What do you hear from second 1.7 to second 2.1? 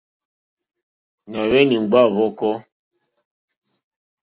ŋgba